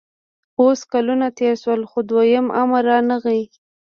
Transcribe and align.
اوس 0.61 0.79
کلونه 0.91 1.27
تېر 1.37 1.53
شول 1.61 1.81
خو 1.89 1.99
دویم 2.09 2.47
امر 2.61 2.83
رانغی 2.89 3.41